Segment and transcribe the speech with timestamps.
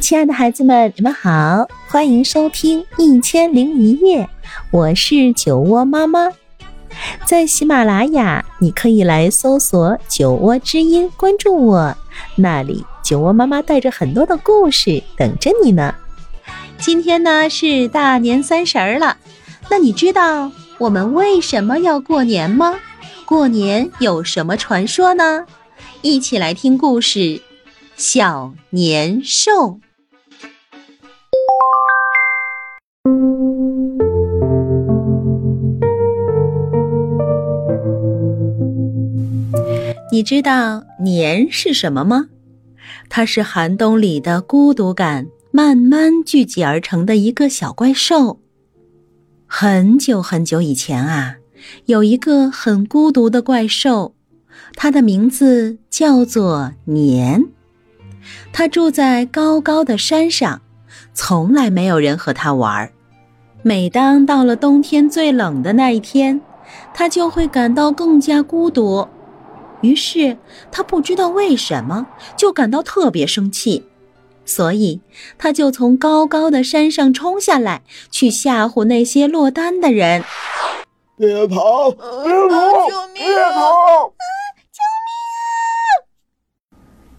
[0.00, 4.22] 亲爱的孩子们，你们好，欢迎收听《一千零一夜》，
[4.70, 6.30] 我是酒窝妈妈。
[7.26, 11.96] 在喜马拉雅，你可以来搜索“酒窝之音”，关注我，
[12.36, 15.94] 那里酒窝妈妈带着很多的故事等着你呢。
[16.78, 19.16] 今天呢是大年三十儿了，
[19.68, 22.78] 那你知道我们为什么要过年吗？
[23.24, 25.44] 过年有什么传说呢？
[26.02, 27.18] 一起来听故事
[27.96, 29.52] 《小年兽》。
[40.18, 42.26] 你知道年是什么吗？
[43.08, 48.40] 它是寒冬里的孤独感慢慢聚集而成的一个小怪兽。
[49.46, 51.36] 很久很久以前啊，
[51.84, 54.16] 有一个很孤独的怪兽，
[54.74, 57.44] 它的名字叫做年。
[58.52, 60.62] 它住在高高的山上，
[61.14, 62.90] 从来没有人和它玩。
[63.62, 66.40] 每当到了冬天最冷的那一天，
[66.92, 69.06] 它就会感到更加孤独。
[69.80, 70.36] 于是
[70.72, 73.84] 他不知道为什么就感到特别生气，
[74.44, 75.00] 所以
[75.38, 80.24] 他就从高高的山上冲下来，去吓唬那些落单的人。
[81.16, 81.90] 别跑！
[81.90, 81.98] 别跑！
[82.24, 82.88] 别跑！
[82.88, 83.58] 救命啊！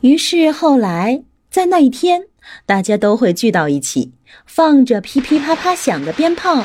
[0.00, 2.24] 于是后来，在那一天，
[2.66, 4.12] 大家都会聚到一起，
[4.46, 6.64] 放着噼噼啪啪响的鞭炮，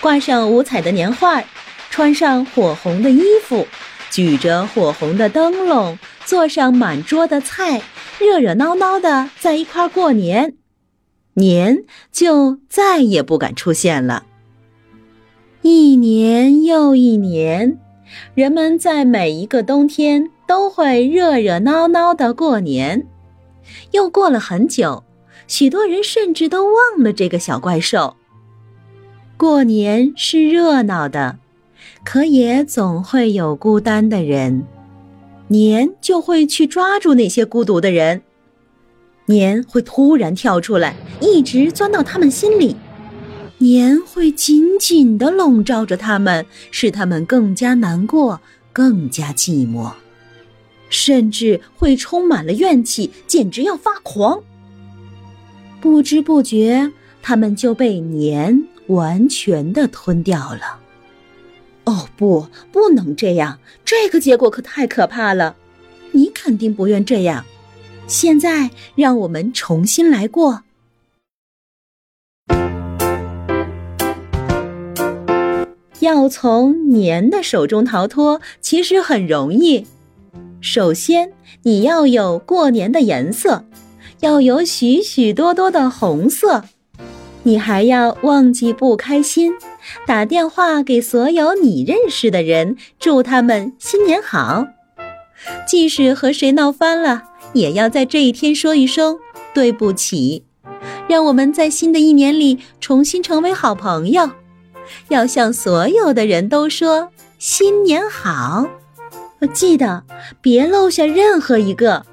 [0.00, 1.42] 挂上五彩的年画，
[1.90, 3.66] 穿上火红的衣服。
[4.10, 7.82] 举着火红的灯笼，做上满桌的菜，
[8.18, 10.56] 热热闹闹的在一块过年，
[11.34, 14.24] 年就再也不敢出现了。
[15.62, 17.78] 一年又一年，
[18.34, 23.06] 人们在每一个冬天都会热热闹闹的过年。
[23.90, 25.04] 又过了很久，
[25.46, 28.16] 许多人甚至都忘了这个小怪兽。
[29.36, 31.38] 过年是热闹的。
[32.04, 34.64] 可也总会有孤单的人，
[35.48, 38.22] 年就会去抓住那些孤独的人，
[39.26, 42.76] 年会突然跳出来，一直钻到他们心里，
[43.58, 48.40] 年会紧紧地笼罩着他们，使他们更加难过，
[48.72, 49.92] 更加寂寞，
[50.88, 54.40] 甚至会充满了怨气，简直要发狂。
[55.80, 60.80] 不知不觉，他们就被年完全的吞掉了。
[61.88, 63.58] 哦不，不能这样！
[63.82, 65.56] 这个结果可太可怕了。
[66.12, 67.46] 你肯定不愿这样。
[68.06, 70.64] 现在，让我们重新来过。
[76.00, 79.86] 要从年的手中逃脱，其实很容易。
[80.60, 81.32] 首先，
[81.62, 83.64] 你要有过年的颜色，
[84.20, 86.64] 要有许许多多的红色。
[87.44, 89.54] 你还要忘记不开心。
[90.06, 94.66] 打电话给所有你认识的人，祝他们新年好。
[95.66, 97.22] 即使和谁闹翻了，
[97.52, 99.18] 也要在这一天说一声
[99.54, 100.44] 对不起。
[101.08, 104.30] 让我们在新的一年里重新成为好朋友。
[105.08, 108.66] 要向所有的人都说新年好。
[109.54, 110.02] 记得
[110.40, 112.04] 别漏下任何一个。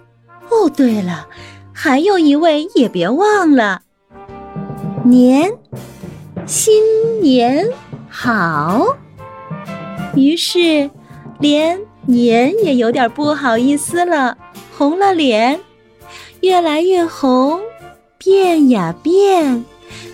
[0.49, 1.27] 哦，对了，
[1.73, 3.81] 还有一位也别忘了。
[5.03, 5.51] 年。
[6.45, 7.67] 新年
[8.09, 8.97] 好。
[10.15, 10.89] 于是，
[11.39, 14.37] 连年也有点不好意思了，
[14.77, 15.59] 红了脸，
[16.41, 17.59] 越来越红，
[18.17, 19.65] 变呀变，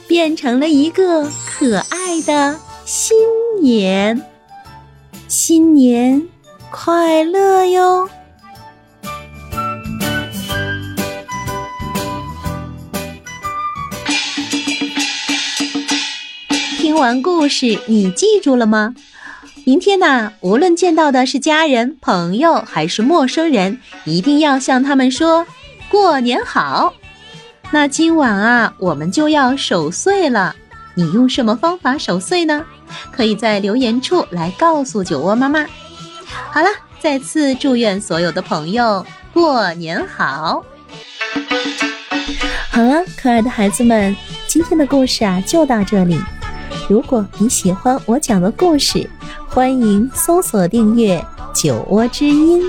[0.08, 3.18] 变成了一个可爱的新
[3.62, 4.25] 年。
[5.28, 6.28] 新年
[6.72, 8.09] 快乐哟！
[17.01, 18.94] 完故事，你记住了吗？
[19.66, 25.47] 明天呢，无论见到的是家人、朋友还是陌生人，一定要向他们说
[25.89, 26.94] “过年好”。
[27.72, 30.56] 那今晚啊，我们就要守岁了。
[30.94, 32.63] 你用什么方法守岁呢？
[33.12, 35.65] 可以在留言处来告诉酒窝妈妈。
[36.51, 36.68] 好了，
[37.00, 39.03] 再次祝愿所有的朋友
[39.33, 40.63] 过年好。
[42.69, 44.15] 好了，可爱的孩子们，
[44.48, 46.19] 今天的故事啊，就到这里。
[46.91, 49.09] 如果你喜欢我讲的故事，
[49.47, 52.61] 欢迎搜索订阅“酒窝之音”。